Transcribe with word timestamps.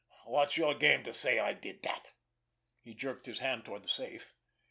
What's 0.25 0.57
your 0.57 0.73
game 0.73 1.03
to 1.03 1.13
say 1.13 1.37
I 1.37 1.53
did 1.53 1.83
that?" 1.83 2.07
He 2.81 2.95
jerked 2.95 3.27
his 3.27 3.37
hand 3.37 3.65
toward 3.65 3.83
the 3.83 3.87
safe. 3.89 4.33